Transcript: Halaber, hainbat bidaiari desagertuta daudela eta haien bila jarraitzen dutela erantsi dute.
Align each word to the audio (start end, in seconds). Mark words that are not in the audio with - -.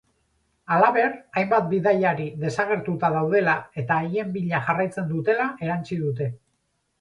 Halaber, 0.75 1.09
hainbat 1.41 1.67
bidaiari 1.73 2.25
desagertuta 2.45 3.11
daudela 3.17 3.55
eta 3.83 3.99
haien 4.07 4.33
bila 4.39 4.63
jarraitzen 4.71 5.13
dutela 5.13 5.47
erantsi 5.69 6.01
dute. 6.07 6.31